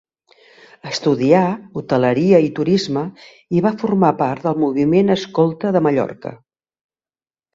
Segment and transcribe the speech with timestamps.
[0.91, 1.41] Estudià
[1.81, 3.03] hoteleria i turisme
[3.57, 6.33] i va formar part del Moviment Escolta de Mallorca.